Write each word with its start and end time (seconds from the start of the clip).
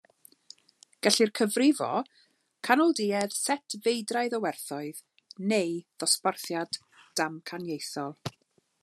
Gellir 1.07 1.29
cyfrifo 1.39 1.89
canolduedd 2.67 3.37
set 3.41 3.77
feidraidd 3.83 4.37
o 4.39 4.41
werthoedd 4.47 5.03
neu 5.53 5.77
ddosbarthiad 5.83 6.81
damcaniaethol. 7.23 8.19